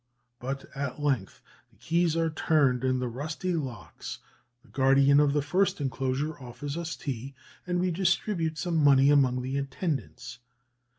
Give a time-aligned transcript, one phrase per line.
[0.39, 4.17] But at length the keys are turned in the rusty locks,
[4.63, 7.35] the guardian of the first enclosure offers us tea,
[7.67, 10.39] and we distribute some money among the attendants....